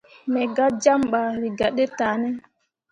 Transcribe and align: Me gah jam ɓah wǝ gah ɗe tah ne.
Me 0.31 0.41
gah 0.55 0.71
jam 0.83 1.01
ɓah 1.11 1.29
wǝ 1.41 1.47
gah 1.57 1.71
ɗe 1.77 1.83
tah 1.97 2.15
ne. 2.21 2.29